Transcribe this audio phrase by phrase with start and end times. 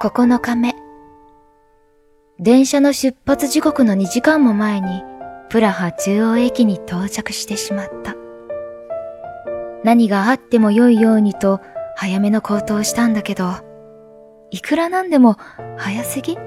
[0.00, 0.76] 9日目。
[2.38, 5.02] 電車の出発時刻の2時間も前に、
[5.50, 8.14] プラハ中央駅に到着してしまった。
[9.82, 11.60] 何があっても良いようにと、
[11.96, 13.50] 早めの行動したんだけど、
[14.52, 15.36] いくらなんでも
[15.76, 16.38] 早すぎ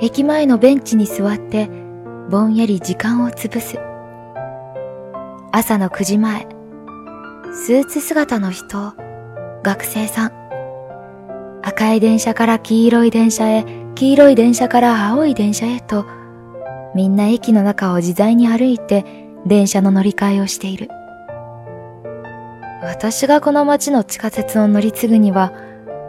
[0.00, 1.70] 駅前のベンチに座って、
[2.30, 3.78] ぼんやり時間を潰す。
[5.52, 6.48] 朝の9時前、
[7.52, 8.92] スーツ姿の人、
[9.62, 10.35] 学生さん。
[11.76, 16.06] 赤い電車から黄色い電車へ、黄色い電車から青い電車へと、
[16.94, 19.04] みんな駅の中を自在に歩いて
[19.44, 20.88] 電車の乗り換えをしている。
[22.82, 25.52] 私がこの街の地下鉄を乗り継ぐには、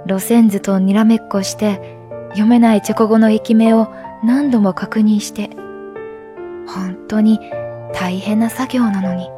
[0.08, 3.90] 路線図とにらめっこして、読めないチェコ語の駅名を
[4.24, 5.50] 何度も確認して、
[6.66, 7.42] 本当に
[7.94, 9.30] 大変な作業なのに。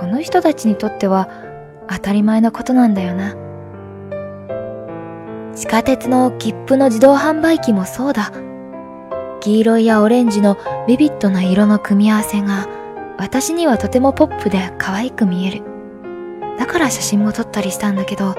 [0.00, 1.28] この人たちにとっては
[1.88, 3.47] 当たり前のことなんだよな。
[5.58, 8.30] 地下鉄の切符の自動販売機もそうだ。
[9.40, 10.56] 黄色いやオレンジの
[10.86, 12.68] ビビッドな色の組み合わせが
[13.18, 15.64] 私にはとてもポップで可愛く見える。
[16.60, 18.36] だから写真も撮ったりしたんだけど、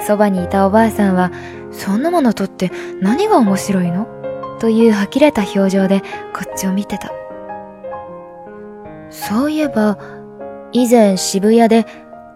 [0.00, 1.30] そばにいたおばあさんは、
[1.72, 4.06] そんなもの撮って何が面白いの？
[4.60, 6.00] という呆れた表情で
[6.32, 7.12] こっちを見てた。
[9.10, 9.98] そういえば、
[10.72, 11.84] 以前渋谷で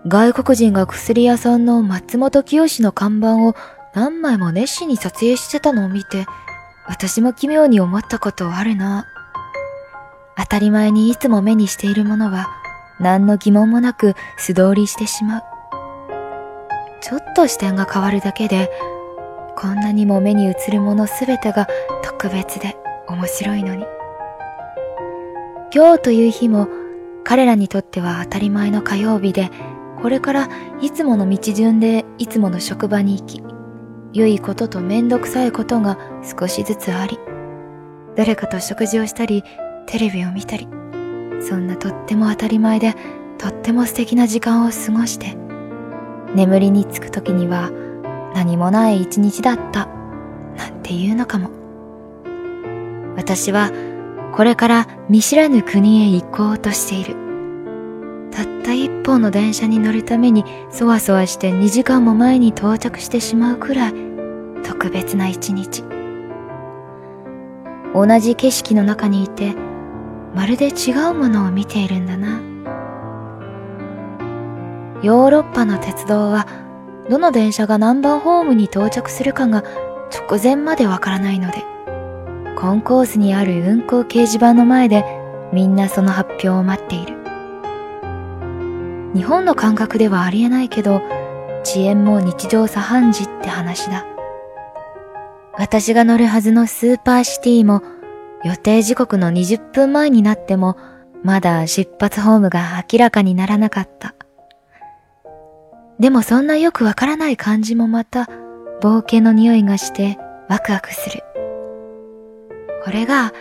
[0.07, 3.55] 外国人が薬屋さんの松本清の看板を
[3.95, 6.27] 何枚も熱心に撮影してたのを見て、
[6.87, 9.07] 私も奇妙に思ったことあるな。
[10.37, 12.49] 当たり前にいつも目にしているものは、
[12.99, 15.43] 何の疑問もなく素通りしてしまう。
[17.01, 18.71] ちょっと視点が変わるだけで、
[19.57, 21.69] こんなにも目に映るものすべてが
[22.03, 23.87] 特別で面白いのに。
[25.73, 26.69] 今日という日も
[27.25, 29.51] 彼らにとっては当たり前の火曜日で、
[30.03, 30.49] これから
[30.81, 33.43] いつもの道順でいつもの職場に行き、
[34.13, 35.97] 良いこととめんどくさいことが
[36.39, 37.21] 少しずつあり、
[38.17, 39.45] 誰かと食事をしたり、
[39.87, 40.69] テレビを見たり、
[41.41, 42.97] そんなとっても当たり前で、
[43.39, 45.37] とっても素敵な時間を過ごして、
[46.35, 47.71] 眠りにつく時には
[48.35, 49.87] 何もない一日だった、
[50.57, 51.51] なんていうのかも。
[53.17, 53.71] 私は
[54.35, 57.22] これから見知らぬ国へ行こうとしている。
[58.33, 63.95] たった一本の電車に乗るためにそわそわして2時間も前に到着してしまうくらい
[64.65, 65.85] 特別な一日。
[67.95, 69.55] 同じ景色の中にいて
[70.35, 72.41] まるで違うものを見ているんだな。
[75.03, 76.47] ヨーロッパの鉄道は
[77.11, 79.63] どの電車が何番ホームに到着するかが
[80.11, 81.65] 直前までわからないので、
[82.57, 85.05] コンコースにある運行掲示板の前で
[85.53, 87.22] みんなその発表を待っている。
[89.15, 91.03] 日本の感覚ではありえないけど、
[91.65, 94.07] 遅延も日常茶飯事って話だ。
[95.59, 97.83] 私が乗るはずのスーパーシティも
[98.43, 100.77] 予定時刻の20分前になっても
[101.23, 104.15] まだ出発ホームが明らかにならなかった。
[106.01, 108.29] でもそんなよくわからない感じもまた
[108.81, 110.19] 冒険の匂いがして
[110.49, 111.23] ワクワクする。
[112.83, 113.33] これが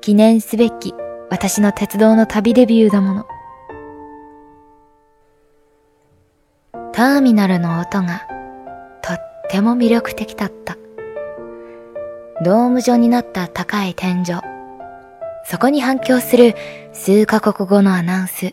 [0.00, 0.94] 記念すべき
[1.30, 3.37] 私の鉄道の旅デビューだもの。
[6.98, 8.26] ターミナルの音が
[9.02, 10.76] とっても魅力的だった。
[12.44, 14.40] ドーム状になった高い天井。
[15.44, 16.56] そこに反響する
[16.92, 18.52] 数カ国語のアナウンス。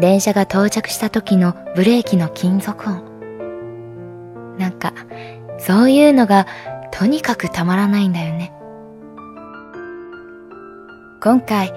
[0.00, 3.04] 電車が到着した時のブレーキの金属音。
[4.58, 4.92] なんか、
[5.60, 6.48] そういうのが
[6.90, 8.52] とにかくたまらないんだよね。
[11.22, 11.72] 今回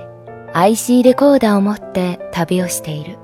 [0.53, 3.19] IC レコーダーを持って旅をしている。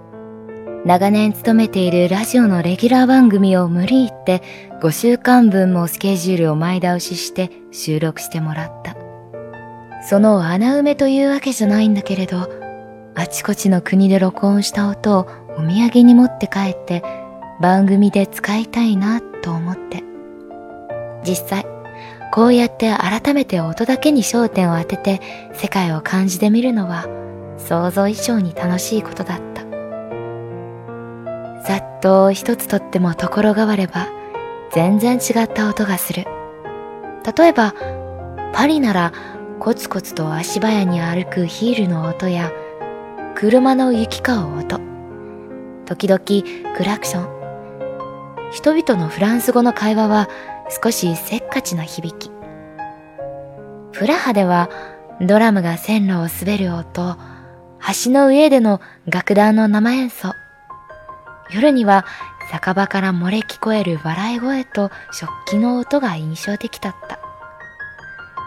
[0.85, 4.41] 長年勤めているラジオのレギュラー番組を無理言って
[4.81, 8.95] 5週間分もスケジュールを前倒しして収録してもらった。
[10.07, 12.49] その穴埋めというわけじゃないんだけれど、
[13.13, 15.27] あちこちの国で録音した音を
[15.57, 17.03] お土産に持って帰って
[17.61, 20.01] 番組で使いたいなと思って。
[21.25, 21.65] 実際、
[22.31, 25.19] こうやって改めて音だけに焦点を当てて
[25.53, 27.05] 世界を感じてみるのは
[27.57, 29.68] 想像以上に楽しいことだった。
[31.65, 34.07] ざっと一つとってもところ変われば
[34.71, 36.25] 全然違った音がする。
[37.37, 37.73] 例えば、
[38.53, 39.13] パリなら
[39.59, 42.51] コツコツと足早に歩くヒールの音や
[43.35, 44.79] 車の行き交う音、
[45.85, 46.19] 時々
[46.75, 47.39] クラクション。
[48.51, 50.29] 人々のフランス語の会話は
[50.83, 52.31] 少しせっかちな響き。
[53.91, 54.69] プラハでは
[55.21, 57.17] ドラムが線路を滑る音、
[58.05, 60.33] 橋の上での楽団の生演奏。
[61.51, 62.05] 夜には
[62.51, 67.19] 酒場から漏れ聞こえる笑い声と食器の音が印象的だった。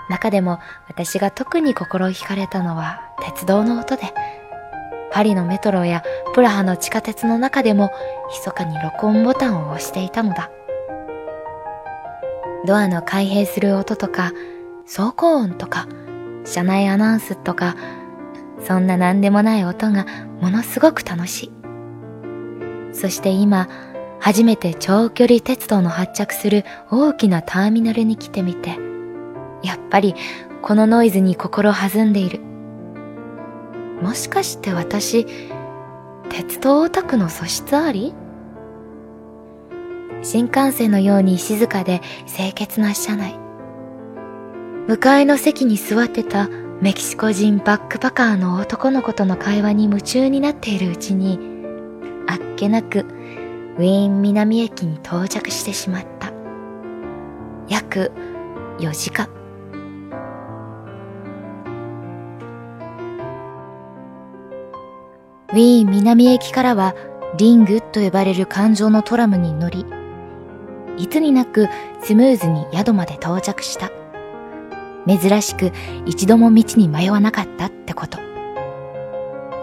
[0.09, 0.59] 中でも
[0.89, 4.13] 私が特に心惹かれたのは鉄道の音で、
[5.11, 6.03] パリのメトロや
[6.35, 7.91] プラハの地下鉄の中でも
[8.31, 10.51] 密かに録音ボタンを押していたのだ。
[12.67, 14.33] ドアの開閉する音とか、
[14.85, 15.87] 走行音とか、
[16.45, 17.77] 車内アナウンスとか、
[18.67, 20.07] そんな何でもない音が
[20.41, 21.62] ものすごく楽しい。
[22.93, 23.69] そして今、
[24.21, 28.79] 初めて長距離鉄道の発着する大きなターミナルに来てみて、
[29.63, 30.15] やっぱり
[30.63, 32.41] このノイズに心弾んでいる。
[34.01, 35.27] もしかして私、
[36.29, 38.15] 鉄道オタクの素質あり？
[40.23, 42.01] 新幹線のように静かで
[42.33, 43.35] 清潔な車内。
[44.87, 46.49] 向かいの席に座ってた
[46.81, 51.39] メキシコ人バックパカーの男の子との会話に夢中になっているうちに、
[52.33, 53.01] あっけなく
[53.77, 56.33] ウィーン南駅に到着してしまった。
[57.69, 58.11] 約
[58.79, 59.29] 4時間。
[65.51, 66.95] ウィーン南駅からは
[67.37, 69.85] リングと呼ばれる環状のトラムに乗り、
[70.97, 71.69] いつになく
[72.03, 73.91] スムーズに宿まで到着した。
[75.07, 75.71] 珍しく
[76.07, 78.19] 一度も道に迷わなかったってこと。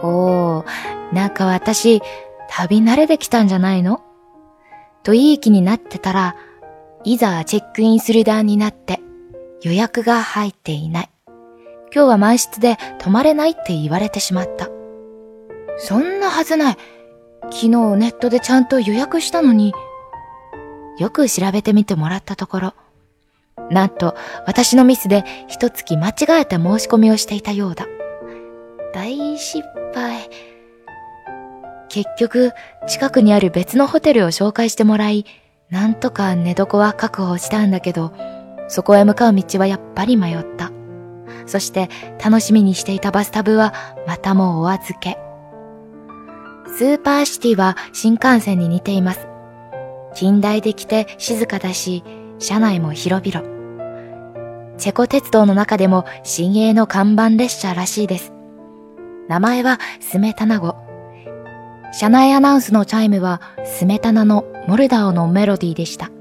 [0.04, 2.04] おー、なんか私、
[2.50, 4.02] 旅慣れてきたんじゃないの？
[5.04, 6.36] といい気になってたら、
[7.04, 9.00] いざチェックインする段になって
[9.62, 11.10] 予約が入っていない。
[11.94, 14.70] 今日は満室で泊まれないって言われてしまった。
[15.78, 16.78] そんなはずない。
[17.44, 19.74] 昨日ネットでちゃんと予約したのに。
[20.98, 22.74] よく調べてみてもらったところ、
[23.72, 27.88] なんと私のミスで一月間違えた申し込みをしていたようだ。
[28.94, 29.64] 大失
[29.94, 30.30] 敗。
[31.90, 32.54] 結局、
[32.88, 35.26] 近くにある別のホテルを紹介してもらい、
[35.70, 38.14] なんとか寝床は確保したんだけど、
[38.68, 40.72] そこへ向かう道はやっぱり迷った。
[41.46, 41.90] そして
[42.24, 43.74] 楽しみにしていたバスタブは
[44.08, 45.18] またもお預け。
[46.76, 49.28] スーパーシティは新幹線に似ています。
[50.14, 52.04] 近代的で静かだし、
[52.38, 53.48] 車内も広々。
[54.78, 58.32] チェコ鉄道の中でも新鋭の看板列車らしいです。
[59.28, 60.89] 名前はスメタナ号。
[61.92, 66.12] 車内アナウンスのチャイムはスメタナのモルダウのメロディーでした。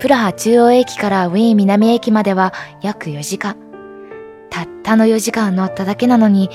[0.00, 3.56] プラハ中央駅からウィーン南駅までは約4時間。
[4.50, 6.50] たったの4時間乗っただけなのに、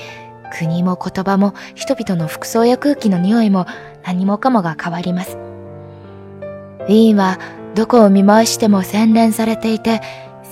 [0.52, 3.66] 国も言葉も人々の服装や空気の匂いも
[4.04, 5.36] 何もかもが変わります。
[5.36, 7.38] ウィーンは
[7.74, 10.00] どこを見回しても洗練されていて、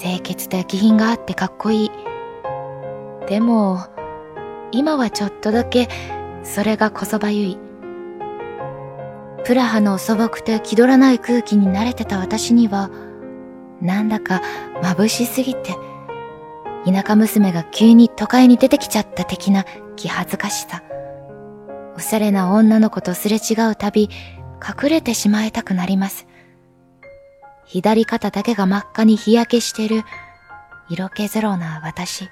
[0.00, 1.90] 清潔で気品があってかっこいい。
[3.28, 3.80] でも、
[4.72, 5.88] 今はちょっとだけ、
[6.54, 7.58] それがこそばゆい。
[9.44, 12.90] プラハの素朴で気取らない空気に慣れてた私には、
[13.82, 14.42] なんだか
[14.82, 15.76] 眩しすぎて、
[16.86, 19.64] 田舎娘が急に都会に出てきちゃった的な
[19.96, 20.82] 気恥ずかしさ。
[21.96, 24.08] おしゃれな女の子とすれ違うたび、
[24.60, 26.26] 隠れてしまいたくなります。
[27.66, 30.02] 左肩だけが真っ赤に日焼けしてる、
[30.88, 32.24] 色気ゼロな私。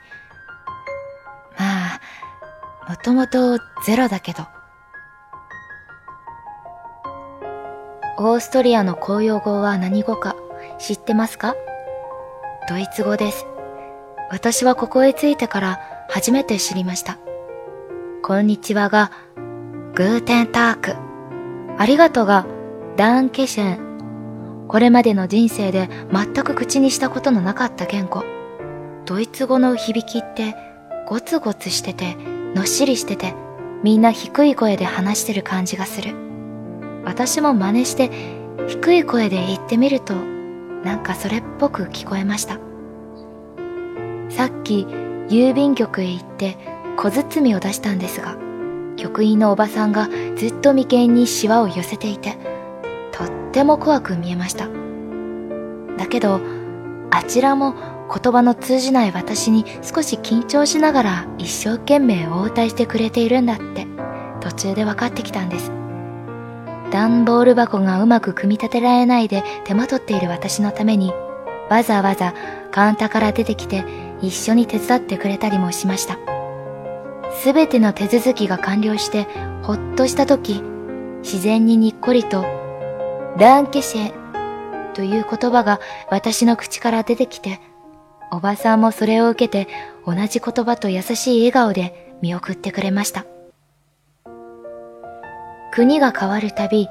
[1.59, 2.01] まあ、
[2.89, 4.45] もともとゼロだけど。
[8.19, 10.37] オーストリアの公用語は何語か
[10.79, 11.57] 知ってますか？
[12.69, 13.45] ドイツ語です。
[14.31, 17.19] 私はここへ着いてから初めて知りました。
[18.23, 19.11] こんにちはが、
[19.97, 20.95] グーテンターク。
[21.79, 22.47] ありがとうが、
[22.97, 24.69] ダンケシェン。
[24.69, 28.23] これまでの人生で全く口にしたことのなかった言語。
[29.07, 30.55] ドイツ語の響きって
[31.09, 32.17] ゴツゴツしてて、
[32.57, 33.35] のっしりしてて、
[33.85, 36.15] みんな低い声で話してる感じがする。
[37.05, 38.11] 私も真似して
[38.67, 40.15] 低い声で言ってみると、
[40.83, 42.55] なんかそれっぽく聞こえました。
[44.31, 44.87] さっき
[45.29, 46.57] 郵便局へ行って
[46.97, 48.39] 小包を出したんですが、
[48.97, 52.39] 局員のおばさんがずっと眉間にシワを寄せていて、
[53.13, 54.67] とっても怖く見えました。
[55.99, 56.41] だけど、
[57.11, 57.75] あちらも
[58.09, 63.87] 言葉の通じない私に少し緊張しながら一生懸命応対してくれているんだって
[64.41, 65.73] 途中で分かってきたんです。
[66.93, 71.13] 段ボール箱がうまく組み立てられないで手間取っている私のために
[71.69, 72.33] わざわざ
[72.71, 73.85] カウンターから出てきて
[74.23, 76.19] 一緒に手伝ってくれたりもしました。
[77.43, 79.27] すべての手続きが完了して
[79.63, 80.63] ほっとした時、
[81.23, 82.47] 自然ににっこりと
[83.37, 87.61] ダンケシェという言葉が私の口から出てきて、
[88.31, 89.69] おばさんもそれを受けて
[90.07, 93.25] 同じ言葉と優しい笑顔で見送ってくれました。
[95.73, 96.89] 国が変わるたび、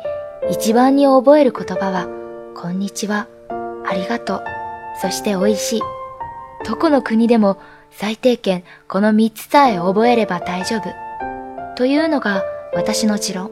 [0.49, 2.07] 一番に覚える言葉は、
[2.55, 3.27] こんにちは、
[3.87, 4.43] ありがとう、
[5.01, 5.81] そして美味しい。
[6.67, 7.57] どこの国でも
[7.91, 10.89] 最低限この三つさえ覚えれば大丈夫。
[11.75, 13.51] というのが私の持論。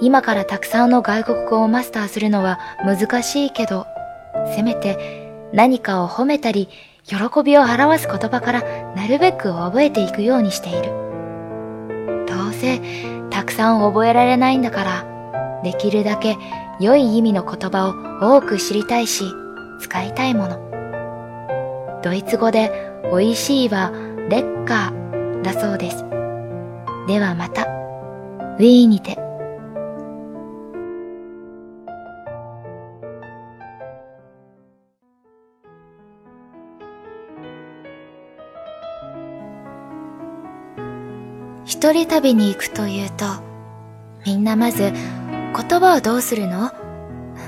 [0.00, 3.86] 今からたくさんの外国語をマスターするのは難しいけど、
[4.54, 6.68] せめて何かを褒めたり、
[7.04, 8.62] 喜びを表す言葉から
[8.94, 10.92] なるべく覚えていくようにしている。
[12.26, 12.80] どうせ
[13.30, 16.36] たくさん覚えられないんだから、できるだけ
[16.78, 19.24] 良い意味の言葉を多く知りたいし、
[19.80, 22.00] 使いたいもの。
[22.02, 22.70] ドイツ語で
[23.12, 23.90] 美味しいは
[24.28, 26.04] レッカーだそうです。
[27.06, 27.66] ではまた、
[28.58, 29.29] ウィーにて。
[41.90, 43.26] 一人旅に行くというと、
[44.24, 46.70] みんなまず、言葉をどうするの？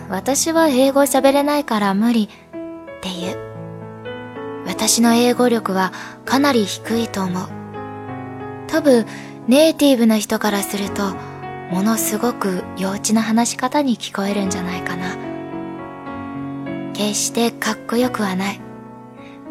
[0.09, 2.29] 私は英語喋れないから無理っ
[3.01, 4.65] ていう。
[4.67, 5.93] 私の英語力は
[6.25, 7.49] かなり低いと思う。
[8.67, 9.07] 多分、
[9.47, 11.15] ネイティブな人からすると、
[11.71, 15.17] ものすごく幼稚な話し方に聞こえるんじゃないかな。
[16.95, 18.61] 決してかっこよくはない。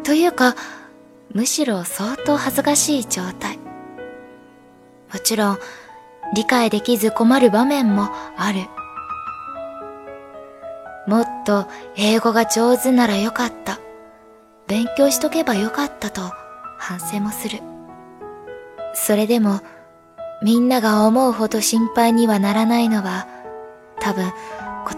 [0.04, 0.54] というか、
[1.32, 3.58] むしろ相当恥ずかしい状態。
[5.12, 5.58] もちろん、
[6.34, 8.60] 理解できず困る場面もある。
[11.06, 11.66] もっと
[11.96, 13.78] 英語が上手ならよかった。
[14.66, 16.22] 勉強しとけばよかったと
[16.78, 17.58] 反省もする。
[18.94, 19.60] それでも、
[20.42, 23.26] みんなが思うほど心配にはならないのは、
[24.00, 24.32] 多分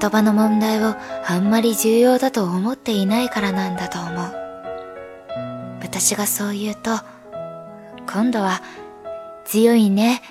[0.01, 0.95] 言葉の問題を
[1.27, 4.45] あんまり重要だと思っていないからなんだと思う。
[5.81, 6.91] 私がそう言うと、
[8.11, 8.63] 今度は
[9.45, 10.23] 強いね、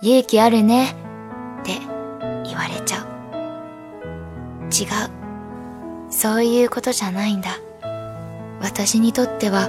[0.00, 0.94] 勇気あるね、
[1.60, 1.72] って
[2.44, 3.08] 言われちゃう。
[4.72, 6.10] 違う。
[6.10, 7.50] そういうことじゃないんだ。
[8.60, 9.68] 私にとっては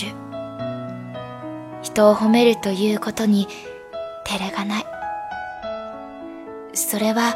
[1.81, 3.48] 人を褒めるということに
[4.25, 4.86] 照れがない。
[6.74, 7.36] それは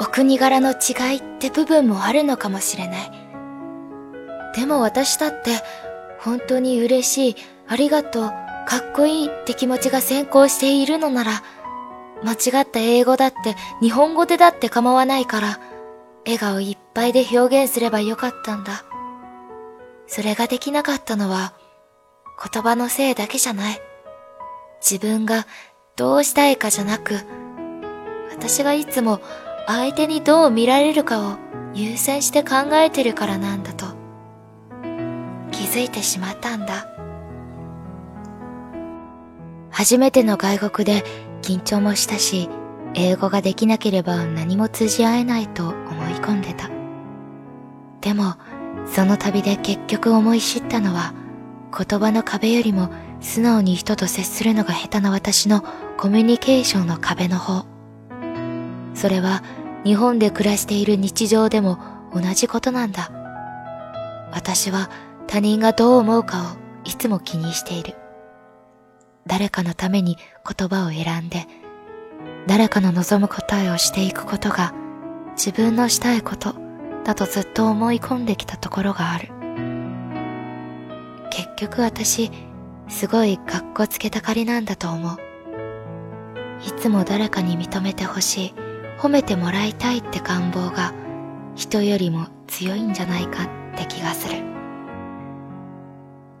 [0.00, 3.10] お国柄の違いって部分もあるのかもしれない。
[4.54, 5.60] でも私だって
[6.18, 7.36] 本当に嬉しい、
[7.68, 8.24] ありがとう、
[8.66, 11.42] かっこいいって気持ちが先行しているのなら、
[12.24, 15.60] 間違った英語だって日本語でだって構わないから、
[16.24, 18.84] 笑顔いっぱいで表現すればよかったんだ。
[20.06, 21.54] それができなかったのは
[22.52, 23.80] 言葉のせいだけじゃない。
[24.80, 25.46] 自分が
[25.96, 27.20] どうしたいかじゃなく、
[28.36, 29.20] 私がいつも
[29.66, 31.36] 相手にどう見られるかを
[31.72, 33.86] 優先して考えてるからなんだと
[35.50, 36.88] 気づいてしまったんだ。
[39.70, 41.04] 初めての外国で
[41.42, 42.48] 緊張もしたし、
[42.94, 45.76] 英語ができなければ何も通じ合えないと思
[46.10, 46.70] い込んでた。
[48.00, 48.36] でも、
[48.86, 51.12] その旅で結局思い知ったのは、
[51.76, 55.64] 言葉の壁よりも素直に人と接するのが下手な私の
[55.96, 57.73] コミュニケーションの壁の方。
[58.94, 59.42] それは
[59.84, 61.78] 日本で暮らしている日常でも
[62.14, 63.10] 同じことなんだ。
[64.32, 64.90] 私は
[65.26, 66.44] 他人がどう思うかを
[66.84, 67.94] いつも気にしている。
[69.26, 71.46] 誰かのために言葉を選んで、
[72.46, 74.74] 誰かの望む答えをしていくことが
[75.32, 76.54] 自分のしたいこと
[77.04, 79.28] だとずっと思い込んできたところがある。
[81.30, 82.30] 結局私、
[82.88, 85.18] すごい格好つけたかりなんだと思う。
[86.66, 88.63] いつも誰かに認めてほしい。
[88.98, 90.92] 褒めてもらいたいって願望が
[91.54, 94.42] 人よりも強いんじゃないかって気がする。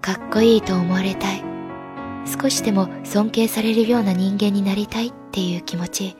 [0.00, 1.42] かっこいいと思われたい。
[2.26, 6.16] 少しでも尊敬されるような人間になりたいっていう気持ち、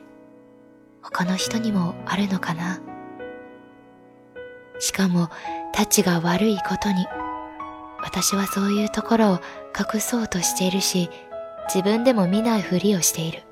[1.01, 2.79] 他の人にもあるのかな。
[4.79, 5.29] しかも、
[5.73, 7.05] たちが悪いことに、
[8.01, 9.39] 私はそういうところを
[9.77, 11.09] 隠そうとしているし、
[11.67, 13.43] 自分でも見ないふりをしている。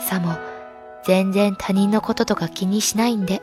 [0.00, 0.36] さも、
[1.08, 3.40] 全然他人のこととか気にしないんで、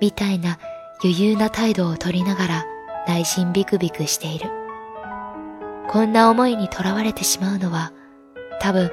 [0.00, 0.60] みたいな
[1.02, 2.66] 余裕な態度をとりながら
[3.08, 4.48] 内心ビクビクしている。
[5.88, 7.92] こんな思いにとらわれてしまうのは、
[8.60, 8.92] 多分、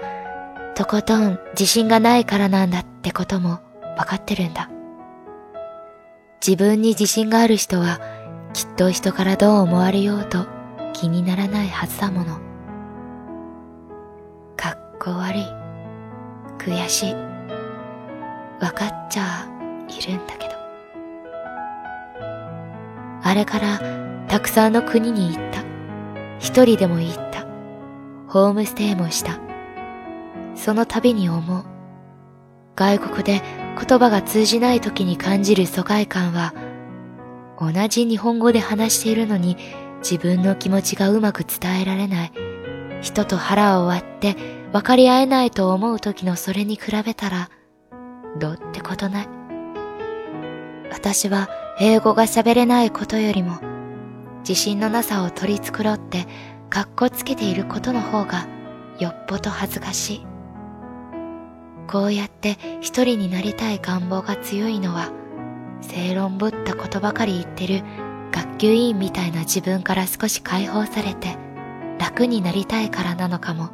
[0.74, 3.60] とことん自信がないからなんだってことも
[4.00, 4.72] わかってるんだ。
[6.46, 8.00] 自分に自信がある人は、
[8.54, 10.48] きっと人からどう思われようと
[10.94, 12.39] 気にならないはずだもの。
[14.58, 15.46] かっこ悪い。
[16.58, 17.35] 悔しい。
[18.62, 19.48] わかっちゃ
[19.88, 20.56] いるんだけど。
[23.24, 23.80] あれから
[24.28, 25.64] たくさんの国に行った。
[26.40, 27.46] 一人でも行った。
[28.28, 29.40] ホームステイもした。
[30.56, 31.66] その度に思う。
[32.76, 33.42] 外国で
[33.88, 36.54] 言葉が通じない時に感じる疎外感は、
[37.60, 39.58] 同じ日本語で話しているのに
[40.00, 42.32] 自分の気持ちがうまく伝えられない。
[43.02, 44.36] 人と腹を割って
[44.72, 47.50] 分かり合えないと思う時のそれに比べたら、
[48.38, 49.27] どうってことない。
[50.92, 51.50] 私は
[51.80, 53.60] 英語が喋れないことよりも、
[54.39, 56.25] 自信のなさを取り繕って
[56.70, 58.48] かっこつけていることの方が
[59.00, 60.25] よっぽど恥ずかしい。
[61.88, 65.12] こうやって一人になりたい願望が強いのは、
[65.82, 67.84] 正論ぶったことばかり言ってる
[68.32, 71.38] 学級委員みたいな自分から少し解放されて
[72.00, 73.70] 楽になりたいからなのかも。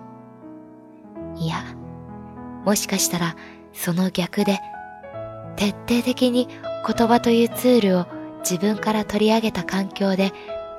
[1.38, 1.64] いや、
[2.66, 3.36] もしかしたら
[3.74, 4.60] その逆で、
[5.56, 8.06] 徹底的に言葉というツールを
[8.40, 10.32] 自分から取り上げた環境で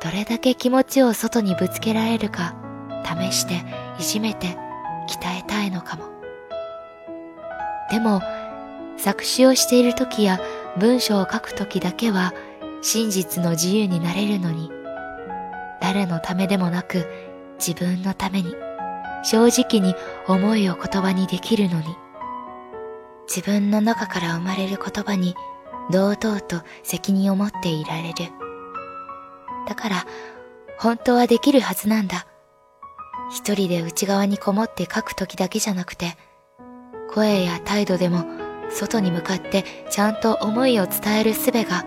[0.02, 2.56] どれだけ気持ちを外にぶつけられるか
[3.04, 3.64] 試して
[4.00, 4.48] いじめて
[5.08, 6.04] 鍛えたいのかも。
[7.90, 8.22] でも、
[8.96, 10.40] 作詞をしている時や
[10.78, 12.32] 文章を書く時だけは
[12.82, 14.70] 真実の自由になれるのに、
[15.80, 17.06] 誰のためでもなく
[17.58, 18.54] 自分のために
[19.24, 19.94] 正直に
[20.26, 21.84] 思いを言葉にできるのに、
[23.34, 25.34] 自分の中から生まれる言葉に
[25.90, 28.14] 堂々と責任を持っていられる。
[29.66, 30.06] だから、
[30.78, 32.26] 本当はできるはずなんだ。
[33.30, 36.18] 一人で内側にこもって書くときだけじゃなくて、
[37.10, 38.26] 声や態度でも
[38.68, 41.86] 外に向かってちゃんと思いを伝える術が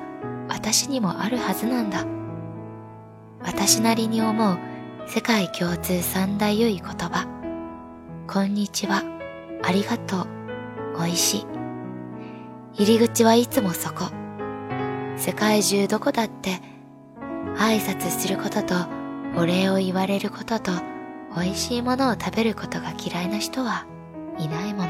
[0.50, 2.08] 私にもあるはずなんだ。
[3.42, 4.58] 私なりに思う
[5.08, 7.28] 世界共通三大良い言葉。
[8.28, 9.04] こんにちは、
[9.62, 10.35] ありがとう、
[10.98, 11.46] 美味しい。
[12.74, 14.06] 入り口はいつもそこ。
[15.18, 16.60] 世界中どこだって
[17.58, 18.76] 挨拶することと
[19.38, 20.72] お礼を言われることと
[21.36, 23.86] 美味しいものを食べることが嫌いな人は
[24.38, 24.90] いないもの。